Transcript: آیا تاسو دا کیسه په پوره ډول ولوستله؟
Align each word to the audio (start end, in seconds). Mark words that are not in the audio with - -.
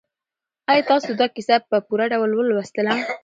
آیا 0.71 0.83
تاسو 0.91 1.09
دا 1.19 1.27
کیسه 1.35 1.55
په 1.69 1.77
پوره 1.87 2.05
ډول 2.11 2.29
ولوستله؟ 2.39 2.93